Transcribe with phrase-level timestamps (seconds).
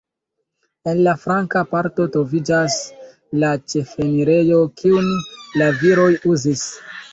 [0.91, 2.79] En la flanka parto troviĝas
[3.45, 5.13] la ĉefenirejo, kiun
[5.63, 6.69] la viroj uzis.